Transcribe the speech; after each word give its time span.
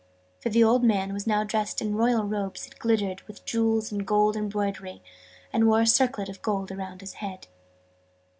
for 0.39 0.49
the 0.49 0.63
old 0.63 0.83
man 0.83 1.13
was 1.13 1.27
now 1.27 1.43
dressed 1.43 1.79
in 1.79 1.93
royal 1.93 2.23
robes 2.23 2.63
that 2.65 2.79
glittered 2.79 3.21
with 3.27 3.45
jewels 3.45 3.91
and 3.91 4.07
gold 4.07 4.35
embroidery, 4.35 5.03
and 5.53 5.67
wore 5.67 5.81
a 5.81 5.85
circlet 5.85 6.27
of 6.27 6.41
gold 6.41 6.71
around 6.71 7.01
his 7.01 7.13
head. 7.21 7.45